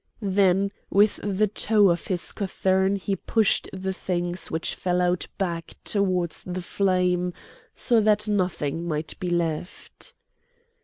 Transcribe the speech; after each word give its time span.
Then 0.33 0.71
with 0.89 1.19
the 1.21 1.45
toe 1.45 1.91
of 1.91 2.07
his 2.07 2.31
cothurn 2.31 2.95
he 2.97 3.15
pushed 3.15 3.69
the 3.71 3.93
things 3.93 4.49
which 4.49 4.73
fell 4.73 4.99
out 4.99 5.27
back 5.37 5.73
towards 5.83 6.43
the 6.43 6.63
flame 6.63 7.33
so 7.75 8.01
that 8.01 8.27
nothing 8.27 8.87
might 8.87 9.13
be 9.19 9.29
left. 9.29 10.15